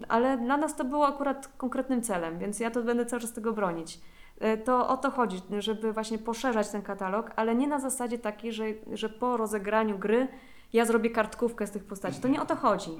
[0.09, 3.53] Ale dla nas to było akurat konkretnym celem, więc ja to będę cały czas tego
[3.53, 4.01] bronić.
[4.45, 8.53] Y, To o to chodzi, żeby właśnie poszerzać ten katalog, ale nie na zasadzie takiej,
[8.53, 10.29] że, że po rozegraniu gry
[10.73, 12.21] ja zrobię kartkówkę z tych postaci.
[12.21, 12.91] To nie o to chodzi.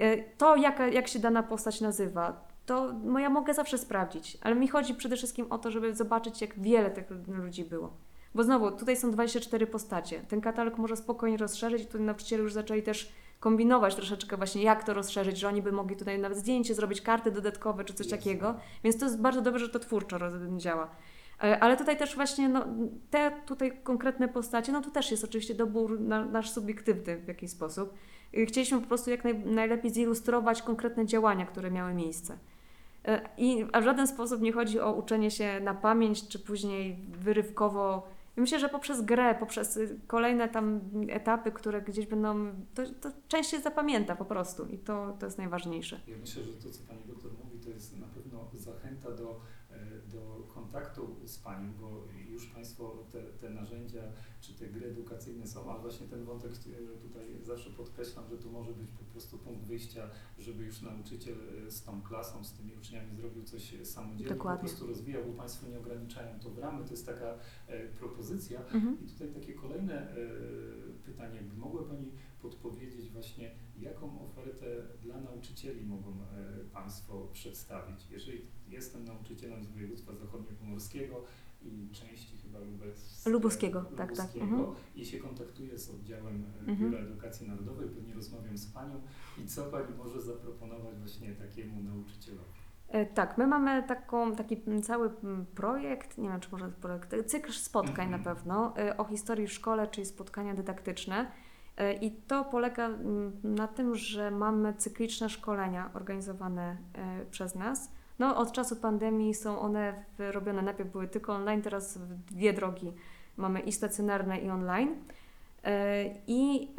[0.00, 4.54] Y, To, jaka, jak się dana postać nazywa, to no, ja mogę zawsze sprawdzić, ale
[4.54, 7.92] mi chodzi przede wszystkim o to, żeby zobaczyć, jak wiele tych ludzi było.
[8.34, 10.20] Bo znowu, tutaj są 24 postacie.
[10.28, 14.84] Ten katalog może spokojnie rozszerzyć i tutaj nauczyciele już zaczęli też kombinować troszeczkę właśnie, jak
[14.84, 18.18] to rozszerzyć, że oni by mogli tutaj nawet zdjęcie zrobić, karty dodatkowe czy coś Jasne.
[18.18, 18.54] takiego.
[18.84, 20.18] Więc to jest bardzo dobrze, że to twórczo
[20.56, 20.90] działa.
[21.42, 22.64] E, Ale tutaj też właśnie no,
[23.10, 27.50] te tutaj konkretne postacie, no to też jest oczywiście dobór na, nasz subiektywny w jakiś
[27.50, 27.94] sposób.
[28.34, 32.38] Y, Chcieliśmy po prostu jak naj, najlepiej zilustrować konkretne działania, które miały miejsce.
[33.04, 36.96] E, I a w żaden sposób nie chodzi o uczenie się na pamięć, czy później
[37.08, 38.08] wyrywkowo.
[38.36, 43.50] Myślę, że poprzez grę, poprzez y, kolejne tam etapy, które gdzieś będą, to, to część
[43.50, 46.00] się zapamięta po prostu i to, to jest najważniejsze.
[46.06, 49.34] Ja myślę, że to, co Pani doktor mówi, to jest na pewno zachęta do, e,
[51.28, 54.02] z Panią, bo już Państwo te, te narzędzia
[54.40, 58.50] czy te gry edukacyjne są, ale właśnie ten wątek e, tutaj zawsze podkreślam, że tu
[58.50, 62.74] może być po prostu punkt wyjścia, żeby już nauczyciel e, z tą klasą, z tymi
[62.74, 64.62] uczniami zrobił coś e, samodzielnie, Dokładnie.
[64.62, 68.60] po prostu rozwijał, bo Państwo nie ograniczają to w ramy, to jest taka e, propozycja.
[68.60, 68.98] Mhm.
[69.04, 70.16] I tutaj takie kolejne e,
[71.04, 72.10] pytanie, jakby mogła Pani
[72.42, 74.66] podpowiedzieć właśnie, jaką ofertę
[75.02, 78.06] dla nauczycieli mogą e, Państwo przedstawić?
[78.10, 81.24] Jeżeli jestem nauczycielem z województwa zachodniopomorskiego
[81.62, 84.66] i części chyba lubeckiego, Lubuskiego, tak, tak, mhm.
[84.96, 86.78] i się kontaktuję z oddziałem e, Mhm.
[86.78, 89.00] Biura Edukacji Narodowej, pewnie rozmawiam z Panią
[89.44, 92.50] i co Pani może zaproponować właśnie takiemu nauczycielowi?
[92.88, 97.52] E, Tak, my mamy taką, taki cały mm, projekt, nie wiem czy może projekt, cykl
[97.52, 98.10] spotkań Mhm.
[98.10, 101.32] na pewno o historii w szkole, czyli spotkania dydaktyczne.
[101.76, 107.90] E, I to polega mm, na tym, że mamy cykliczne szkolenia organizowane e, przez nas.
[108.18, 111.98] No, od czasu pandemii są one robione, najpierw były tylko online, teraz
[112.30, 112.92] dwie drogi
[113.36, 114.94] mamy i stacjonarne, i online.
[115.64, 116.70] E, I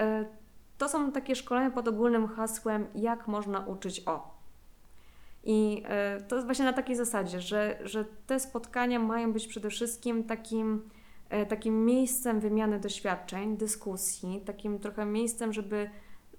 [0.78, 4.34] to są takie szkolenia pod ogólnym hasłem, jak można uczyć o.
[5.44, 5.84] I
[6.28, 10.90] to jest właśnie na takiej zasadzie, że, że te spotkania mają być przede wszystkim takim,
[11.50, 15.90] takim miejscem wymiany doświadczeń, dyskusji, takim trochę miejscem, żeby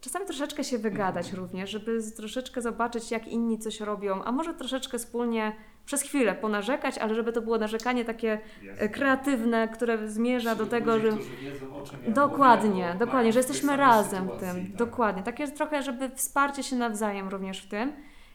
[0.01, 1.43] czasami troszeczkę się wygadać Mhm.
[1.45, 5.53] również, żeby troszeczkę zobaczyć, jak inni coś robią, a może troszeczkę wspólnie
[5.87, 8.39] przez chwilę ponarzekać, ale żeby to było narzekanie takie
[8.79, 11.37] e, kreatywne, które zmierza do Wśród tego, ludzi, że.
[11.51, 11.67] wiedzą,
[12.15, 14.67] Dokładnie, dokładnie, że jesteśmy razem w tym.
[14.67, 14.77] tak.
[14.77, 15.23] Dokładnie.
[15.23, 17.93] Takie trochę, żeby wsparcie się nawzajem również w tym.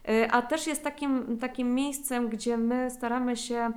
[0.09, 3.71] Y, A też jest takim, takim miejscem, gdzie my staramy się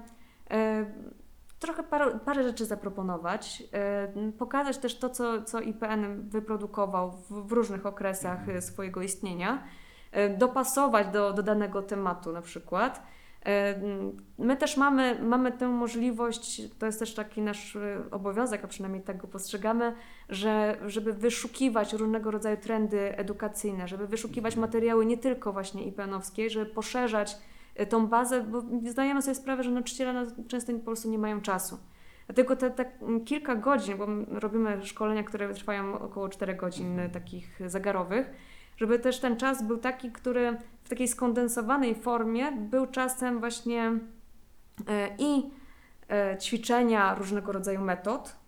[1.62, 3.62] trochę parę, parę rzeczy zaproponować,
[4.28, 8.58] y, pokazać też to, co, co IPN wyprodukował w, w różnych okresach Mhm.
[8.58, 9.62] y, swojego istnienia,
[10.16, 13.02] y, dopasować do, do danego tematu na przykład.
[14.38, 17.78] My też mamy, mamy tę możliwość, to jest też taki nasz
[18.10, 19.94] obowiązek, a przynajmniej tak go postrzegamy,
[20.28, 24.68] że żeby wyszukiwać różnego rodzaju trendy edukacyjne, żeby wyszukiwać Mhm.
[24.68, 27.36] materiały nie tylko właśnie IPN-owskie, żeby poszerzać
[27.88, 31.78] tą bazę, bo zdajemy sobie sprawę, że nauczyciele no, często po prostu nie mają czasu.
[32.26, 32.84] Dlatego te, te
[33.24, 37.10] kilka godzin, bo my robimy szkolenia, które trwają około 4 godzin Mhm.
[37.10, 38.30] takich zagarowych,
[38.76, 43.92] żeby też ten czas był taki, który w takiej skondensowanej formie był czasem właśnie
[44.88, 45.50] e, i
[46.08, 48.41] e, ćwiczenia różnego rodzaju metod, e,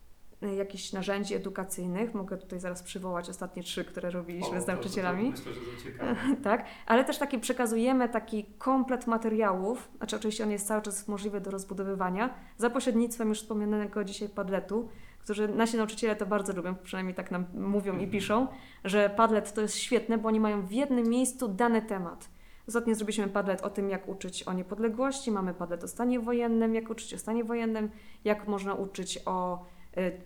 [0.53, 2.15] jakichś narzędzi edukacyjnych.
[2.15, 5.31] Mogę tutaj zaraz przywołać ostatnie trzy, które robiliśmy O, z to- to- nauczycielami.
[5.31, 6.17] Myślę, że to ciekawe.
[6.45, 11.41] tak, ale też taki przekazujemy taki komplet materiałów, znaczy oczywiście on jest cały czas możliwy
[11.41, 14.89] do rozbudowywania, za pośrednictwem już wspomnianego dzisiaj Padletu,
[15.21, 18.11] którzy nasi nauczyciele to bardzo lubią, przynajmniej tak nam mówią i Mhm.
[18.11, 18.47] piszą,
[18.85, 22.29] że Padlet to jest świetne, bo oni mają w jednym miejscu dany temat.
[22.69, 26.91] Ostatnio zrobiliśmy Padlet o tym, jak uczyć o niepodległości, mamy Padlet o stanie wojennym, jak
[26.91, 27.91] uczyć o stanie wojennym,
[28.25, 29.59] jak można uczyć o y,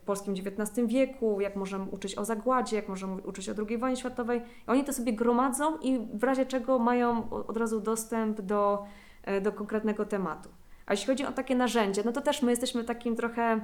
[0.05, 4.43] polskim XIX wieku, jak możemy uczyć o zagładzie, jak możemy uczyć o II wojnie światowej.
[4.67, 8.85] Oni to sobie gromadzą i w razie czego mają od razu dostęp do,
[9.23, 10.49] e, do konkretnego tematu.
[10.87, 13.61] A jeśli chodzi o takie narzędzie, no to też my jesteśmy takim trochę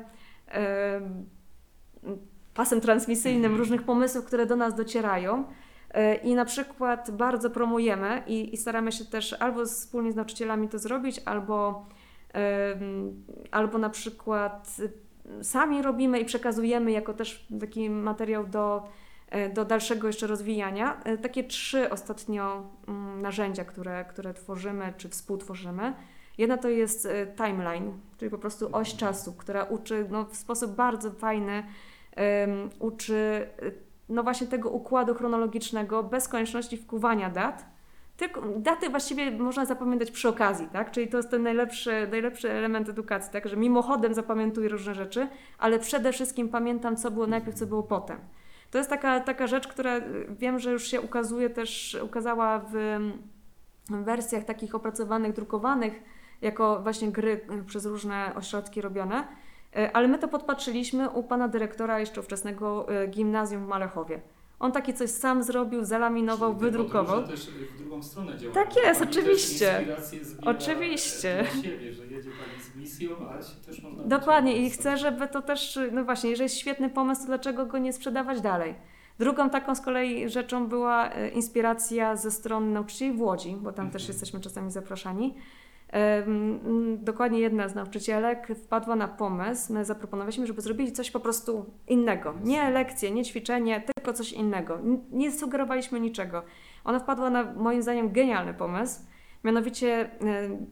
[0.47, 1.27] em,
[2.55, 5.45] pasem transmisyjnym różnych pomysłów, które do nas docierają.
[5.91, 10.69] E, I na przykład bardzo promujemy i, i staramy się też albo wspólnie z nauczycielami
[10.69, 11.87] to zrobić, albo
[13.51, 14.93] Albo na przykład y,
[15.43, 18.83] sami robimy i przekazujemy jako też taki materiał do,
[19.31, 21.01] e, do dalszego jeszcze rozwijania.
[21.05, 25.95] E, Takie trzy ostatnio mm, narzędzia, które, które tworzymy czy współtworzymy.
[26.39, 30.75] Jedna to jest e, timeline, czyli po prostu oś czasu, która uczy no, w sposób
[30.75, 31.63] bardzo fajny,
[32.17, 33.49] em, uczy
[34.09, 37.74] no właśnie tego układu chronologicznego bez konieczności wkuwania dat.
[38.17, 40.91] Tylko daty właściwie można zapamiętać przy okazji, tak?
[40.91, 43.49] Czyli to jest ten najlepszy, najlepszy element edukacji, tak?
[43.49, 48.19] Że mimochodem zapamiętuję różne rzeczy, ale przede wszystkim pamiętam, co było najpierw, co było potem.
[48.71, 52.99] To jest taka, taka rzecz, która y, wiem, że już się ukazuje też, ukazała w
[53.91, 56.03] wersjach takich opracowanych, drukowanych,
[56.43, 59.29] jako właśnie gry y, przez różne ośrodki robione.
[59.77, 64.21] Y, Ale my to podpatrzyliśmy u pana dyrektora jeszcze ówczesnego gimnazjum w Malechowie.
[64.65, 67.21] On takie coś sam zrobił, zalaminował, Czyli wydrukował.
[67.21, 68.65] podróże też w drugą stronę działają.
[68.65, 69.85] Tak jest, pani oczywiście.
[69.87, 71.45] Też Oczywiście.
[71.63, 74.05] Siebie, że jedzie Pani z misją, ale też można...
[74.05, 77.79] Dokładnie i chcę, żeby to też, no właśnie, jeżeli jest świetny pomysł, to dlaczego go
[77.79, 78.75] nie sprzedawać dalej?
[79.19, 83.91] Drugą taką z kolei rzeczą była e, inspiracja ze strony nauczycieli w Łodzi, bo tam
[83.91, 84.13] też Mhm.
[84.15, 85.35] jesteśmy czasami zapraszani.
[85.95, 91.71] Mm, Dokładnie jedna z nauczycielek wpadła na pomysł, my zaproponowaliśmy, żeby zrobili coś po prostu
[91.89, 92.35] innego.
[92.45, 94.79] Nie lekcje, nie ćwiczenie, tylko coś innego.
[95.13, 96.43] Nie sugerowaliśmy niczego.
[96.85, 99.01] Ona wpadła na moim zdaniem genialny pomysł.
[99.45, 100.11] Mianowicie,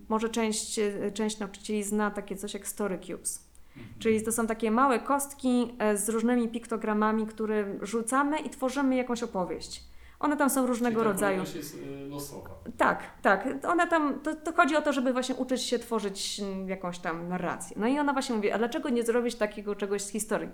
[0.08, 0.80] może część,
[1.14, 3.48] część nauczycieli zna takie coś jak Story Cubes.
[3.76, 3.94] Mhm.
[3.98, 9.22] Czyli to są takie małe kostki e, z różnymi piktogramami, które rzucamy i tworzymy jakąś
[9.22, 9.84] opowieść.
[10.22, 11.40] One tam są różnego Czyli ta rodzaju.
[11.54, 12.50] jest y, losowa.
[12.76, 13.48] Tak, tak.
[13.68, 17.28] Ona tam, to, to chodzi o to, żeby właśnie uczyć się tworzyć mm, jakąś tam
[17.28, 17.76] narrację.
[17.80, 20.48] No i ona właśnie mówi, a dlaczego nie zrobić takiego czegoś z historii?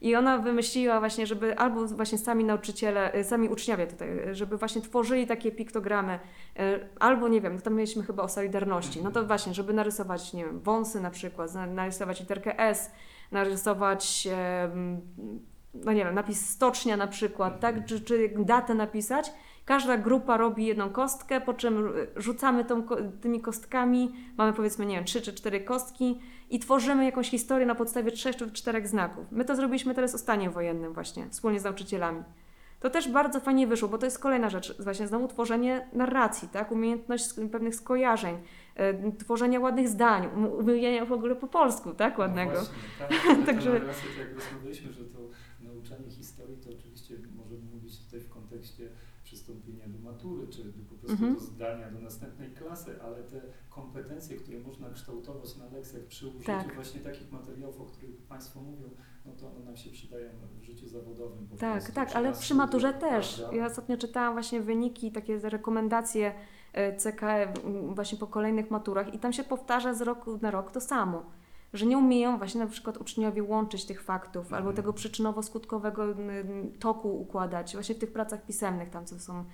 [0.00, 4.56] I ona wymyśliła właśnie, żeby albo właśnie sami nauczyciele, y, sami uczniowie tutaj, y, żeby
[4.56, 6.18] właśnie tworzyli takie piktogramy,
[6.98, 10.44] albo nie wiem, no tam mieliśmy chyba o Solidarności, no to właśnie, żeby narysować, nie
[10.44, 12.90] wiem, wąsy na przykład, narysować literkę S,
[13.32, 14.28] narysować,
[15.74, 19.32] no nie wiem, napis stocznia na przykład, tak, czy, czy datę napisać.
[19.64, 22.82] Każda grupa robi jedną kostkę, po czym rzucamy tą,
[23.20, 27.74] tymi kostkami, mamy powiedzmy, nie wiem, trzy czy cztery kostki i tworzymy jakąś historię na
[27.74, 29.26] podstawie trzech czy czterech znaków.
[29.30, 32.22] My to zrobiliśmy teraz o stanie wojennym właśnie, wspólnie z nauczycielami.
[32.80, 36.72] To też bardzo fajnie wyszło, bo to jest kolejna rzecz, właśnie znowu tworzenie narracji, tak?
[36.72, 38.38] umiejętność pewnych skojarzeń,
[39.18, 42.18] tworzenia ładnych zdań, um- mówienia w ogóle po polsku, tak?
[42.18, 42.52] Ładnego.
[42.52, 42.78] No właśnie,
[43.38, 43.46] tak.
[43.46, 45.18] Także- tak jak rozmawialiśmy, że to
[45.60, 48.88] nauczanie historii to oczywiście możemy mówić tutaj w kontekście
[49.24, 51.34] przystąpienia do matury, czy po prostu Mhm.
[51.34, 53.40] do zdania do następnej klasy, ale te
[53.70, 56.74] kompetencje, które można kształtować na lekcjach przy użyciu Tak.
[56.74, 58.90] właśnie takich materiałów, o których Państwo mówią,
[59.26, 60.28] no to one nam się przydają
[60.60, 61.46] w życiu zawodowym.
[61.48, 63.34] Po Tak, prostu, tak, przy ale przy maturze też.
[63.38, 63.56] prawda?
[63.56, 66.34] Ja ostatnio czytałam właśnie wyniki, takie rekomendacje e,
[66.72, 70.80] CKE m, właśnie po kolejnych maturach i tam się powtarza z roku na rok to
[70.80, 71.22] samo.
[71.72, 74.62] Że nie umieją właśnie na przykład uczniowie łączyć tych faktów Mhm.
[74.62, 76.14] albo tego przyczynowo-skutkowego
[76.78, 79.44] toku układać, właśnie w tych pracach pisemnych tam, co są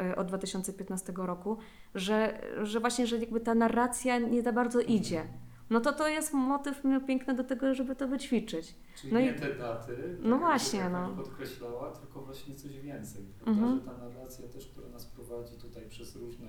[0.00, 1.56] e, od 2015 roku,
[1.94, 5.24] że, że właśnie, że jakby ta narracja nie za bardzo idzie.
[5.72, 8.74] No to to jest motyw piękny do tego, żeby to wyćwiczyć.
[8.96, 11.08] Czyli No i- nie te daty, tak No jak- właśnie, jak no.
[11.16, 13.62] Podkreślała, tylko właśnie coś więcej, prawda?
[13.62, 13.80] Mhm.
[13.80, 16.46] Że ta narracja też, która nas prowadzi tutaj przez różne,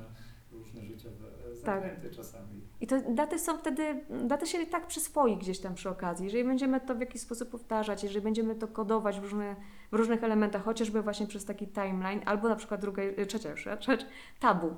[0.52, 1.82] różne życiowe e, Tak.
[1.84, 2.62] zakręty czasami.
[2.82, 6.26] I te daty są wtedy, daty się i tak przyswoi gdzieś tam przy okazji.
[6.26, 9.56] Jeżeli będziemy to w jakiś sposób powtarzać, jeżeli będziemy to kodować w, różne,
[9.92, 14.06] w różnych elementach, chociażby właśnie przez taki timeline, albo na przykład druga, trzecia już rzecz,
[14.40, 14.76] tabu.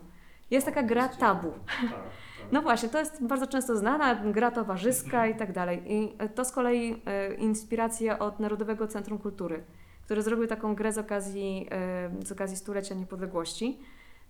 [0.51, 1.51] Jest taka gra tabu.
[1.81, 2.51] Tak, tak.
[2.51, 5.81] No właśnie, to jest bardzo często znana, gra towarzyska i tak dalej.
[5.87, 9.63] I to z kolei e, inspiracja od Narodowego Centrum Kultury,
[10.05, 13.79] które zrobił taką grę z okazji, e, z okazji stulecia niepodległości.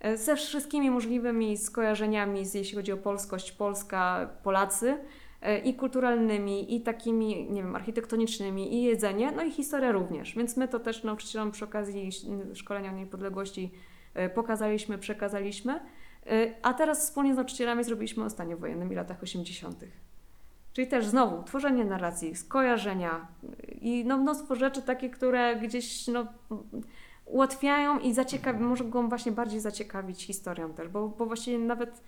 [0.00, 4.98] e, Ze wszystkimi możliwymi skojarzeniami, jeśli chodzi o polskość, Polska, Polacy,
[5.42, 10.34] e, i kulturalnymi, i takimi, nie wiem, architektonicznymi, i jedzenie, no i historia również.
[10.34, 12.26] Więc my to też nauczycielom przy okazji ś-
[12.58, 13.70] szkolenia o niepodległości
[14.14, 15.80] e, pokazaliśmy, przekazaliśmy.
[16.32, 19.84] Y, A teraz wspólnie z nauczycielami zrobiliśmy o stanie wojennym i latach 80.
[20.72, 26.26] Czyli też znowu tworzenie narracji, skojarzenia y, i no, mnóstwo rzeczy takie, które gdzieś no,
[27.26, 32.02] ułatwiają i zaciekawi, mogą właśnie bardziej zaciekawić historią też, bo, bo właściwie nawet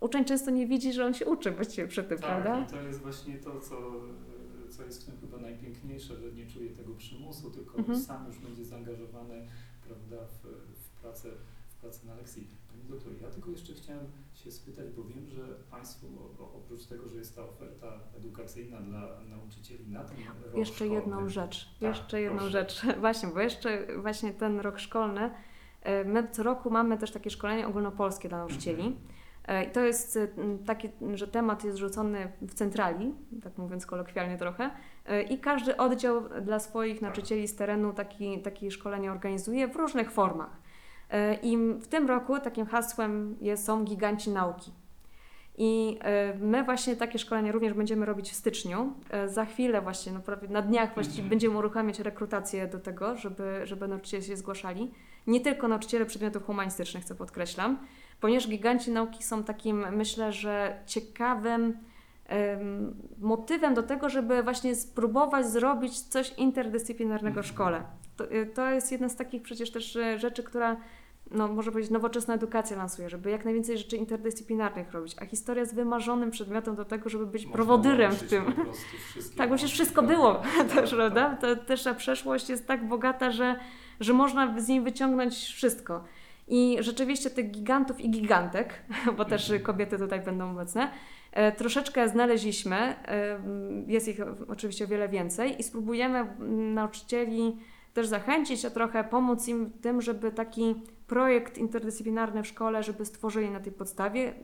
[0.00, 2.60] uczeń często nie widzi, że on się uczy właściwie przy tym, Tak, prawda?
[2.60, 6.46] i to jest właśnie to, co, e, co jest w tym chyba najpiękniejsze, że nie
[6.46, 8.00] czuje tego przymusu, tylko Mhm.
[8.00, 9.46] sam już będzie zaangażowany
[9.86, 10.46] prawda, w,
[10.78, 11.28] w, pracę,
[11.68, 12.46] w pracę na lekcji.
[12.88, 16.06] Doktor, ja tylko jeszcze chciałem się spytać, bo wiem, że Państwo
[16.38, 21.28] oprócz tego, że jest ta oferta edukacyjna dla nauczycieli na ten rok Jeszcze szkolny, jedną
[21.28, 22.52] rzecz, Tak, jeszcze jedną proszę.
[22.52, 25.30] rzecz, właśnie, bo jeszcze właśnie ten rok szkolny,
[25.82, 28.82] e, my co roku mamy też takie szkolenie ogólnopolskie dla nauczycieli.
[28.82, 29.06] Mhm.
[29.44, 30.28] E, I to jest e,
[30.66, 34.70] taki, że temat jest rzucony w centrali, tak mówiąc kolokwialnie trochę,
[35.30, 40.63] i każdy oddział dla swoich nauczycieli z terenu taki, takie szkolenia organizuje w różnych formach.
[41.14, 44.72] E, I w tym roku takim hasłem są giganci nauki.
[45.58, 48.92] I e, my właśnie takie szkolenia również będziemy robić w styczniu.
[49.10, 51.30] E, Za chwilę właśnie, no prawie na dniach właściwie Mhm.
[51.30, 54.90] będziemy uruchamiać rekrutację do tego, żeby, żeby nauczyciele się zgłaszali.
[55.26, 57.78] Nie tylko nauczyciele przedmiotów humanistycznych, co podkreślam,
[58.20, 61.78] ponieważ giganci nauki są takim, myślę, że ciekawym
[62.26, 67.54] em, motywem do tego, żeby właśnie spróbować zrobić coś interdyscyplinarnego w Mhm.
[67.54, 67.82] szkole.
[68.16, 70.76] To, to jest jedna z takich przecież też rzeczy, która
[71.30, 75.74] no, może powiedzieć, nowoczesna edukacja lansuje, żeby jak najwięcej rzeczy interdyscyplinarnych robić, a historia jest
[75.74, 78.44] wymarzonym przedmiotem do tego, żeby być Można prowodyrem w tym.
[79.36, 81.36] Tak, bo już wszystko tak, było tak, też, tak, prawda?
[81.40, 83.56] To, też ta przeszłość jest tak bogata, że,
[84.00, 86.04] że można z niej wyciągnąć wszystko.
[86.48, 88.82] I rzeczywiście tych gigantów i gigantek,
[89.16, 89.62] bo też Mhm.
[89.62, 90.90] kobiety tutaj będą obecne,
[91.32, 92.76] e, troszeczkę znaleźliśmy.
[92.76, 93.40] e,
[93.86, 94.18] Jest ich
[94.48, 96.26] oczywiście o wiele więcej i spróbujemy
[96.74, 97.56] nauczycieli
[97.94, 100.74] też zachęcić, a trochę pomóc im w tym, żeby taki
[101.06, 104.34] projekt interdyscyplinarny w szkole, żeby stworzyli na tej podstawie,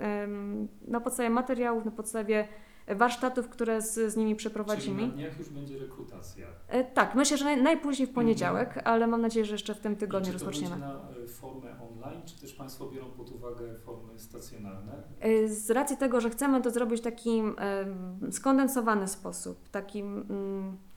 [0.89, 2.49] na podstawie materiałów, na podstawie
[2.89, 4.97] warsztatów, które z, z nimi przeprowadzimy.
[4.99, 6.47] Czyli na dniach już będzie rekrutacja.
[6.69, 9.97] E, Tak, myślę, że naj, najpóźniej w poniedziałek, ale mam nadzieję, że jeszcze w tym
[9.97, 10.77] tygodniu I czy to rozpoczniemy.
[10.77, 10.87] będzie
[11.17, 14.93] na y, formę online, czy też Państwo biorą pod uwagę formy stacjonarne?
[15.21, 17.53] E, Z racji tego, że chcemy to zrobić w taki em,
[18.33, 20.90] skondensowany sposób, takim mm, e,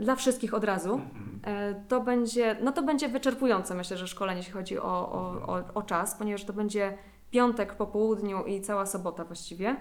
[0.00, 1.40] dla wszystkich od razu, Mhm.
[1.44, 5.62] e, to będzie, no to będzie wyczerpujące, myślę, że szkolenie, jeśli chodzi o, o, o,
[5.74, 6.98] o czas, ponieważ to będzie
[7.30, 9.76] piątek po południu i cała sobota właściwie.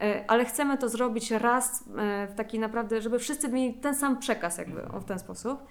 [0.00, 4.18] E, Ale chcemy to zrobić raz e, w taki naprawdę, żeby wszyscy mieli ten sam
[4.18, 5.62] przekaz jakby w ten sposób.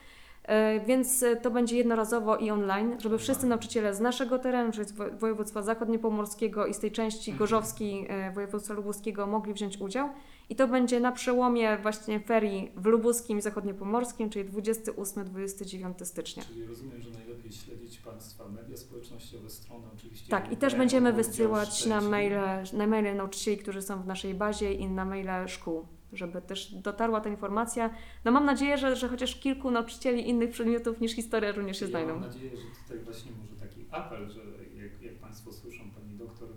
[0.44, 4.86] E, Więc e, to będzie jednorazowo i online, żeby wszyscy nauczyciele z naszego terenu, czyli
[4.86, 7.38] z wo- województwa zachodniopomorskiego i z tej części Mhm.
[7.40, 10.10] gorzowskiej e, województwa lubuskiego mogli wziąć udział.
[10.50, 16.44] I to będzie na przełomie właśnie ferii w lubuskim i zachodniopomorskim, czyli 28-29 stycznia.
[16.44, 20.30] Czyli rozumiem, że najlepiej śledzić Państwa media społecznościowe, strony oczywiście.
[20.30, 22.40] Tak, i też będziemy wysyłać na maile,
[22.74, 27.22] na maile nauczycieli, którzy są w naszej bazie i na maile szkół, żeby też dotarła
[27.22, 27.90] ta informacja.
[28.26, 31.92] No mam nadzieję, że, że chociaż kilku nauczycieli innych przedmiotów niż historia również się Ja
[31.92, 32.14] znajdą.
[32.14, 34.42] mam nadzieję, że tutaj właśnie może taki apel, że
[34.84, 36.50] jak, jak Państwo słyszą, Pani doktor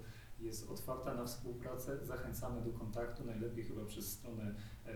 [0.58, 4.54] jest otwarta na współpracę, zachęcamy do kontaktu, najlepiej chyba przez stronę
[4.86, 4.92] e,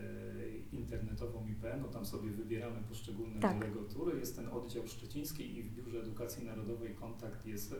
[0.72, 3.58] internetową IPN-u, tam sobie wybieramy poszczególne Tak.
[3.58, 7.76] delegatury, jest ten oddział szczeciński i w Biurze Edukacji Narodowej kontakt jest e,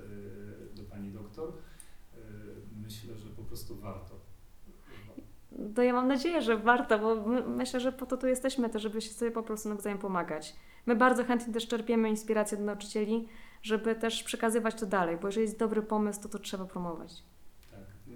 [0.76, 1.48] do Pani doktor.
[1.48, 2.18] E,
[2.82, 4.14] myślę, że po prostu warto.
[5.74, 8.78] To ja mam nadzieję, że warto, bo my, myślę, że po to tu jesteśmy, to
[8.78, 10.56] żeby się sobie po prostu nawzajem pomagać.
[10.86, 13.28] My bardzo chętnie też czerpiemy inspirację od nauczycieli,
[13.62, 17.31] żeby też przekazywać to dalej, bo jeżeli jest dobry pomysł, to to trzeba promować.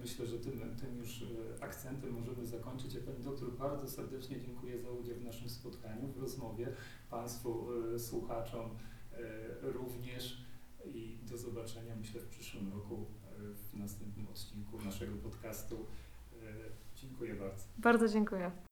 [0.06, 2.94] Myślę, że tym, tym już e, akcentem możemy zakończyć.
[2.94, 6.68] Ja Pani doktor bardzo serdecznie dziękuję za udział w naszym spotkaniu, w rozmowie.
[7.10, 8.70] Państwu e, słuchaczom
[9.12, 9.18] e,
[9.62, 10.44] również
[10.84, 13.06] i do zobaczenia myślę w przyszłym roku
[13.38, 15.86] w następnym odcinku naszego podcastu.
[16.94, 17.64] Dziękuję bardzo.
[17.78, 18.65] Bardzo dziękuję.